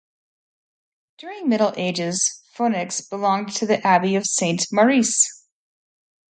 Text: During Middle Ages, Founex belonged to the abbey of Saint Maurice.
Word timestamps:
During 1.19 1.47
Middle 1.47 1.75
Ages, 1.77 2.41
Founex 2.57 3.07
belonged 3.07 3.51
to 3.57 3.67
the 3.67 3.85
abbey 3.85 4.15
of 4.15 4.25
Saint 4.25 4.65
Maurice. 4.71 5.29